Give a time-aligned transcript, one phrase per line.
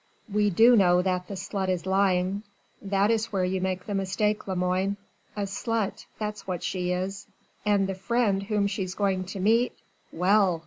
[0.33, 2.41] "We do know that the slut is lying
[2.81, 4.97] that is where you make the mistake, Lemoine.
[5.37, 7.27] A slut, that's what she is
[7.67, 9.73] and the friend whom she's going to meet...?
[10.11, 10.59] Well!"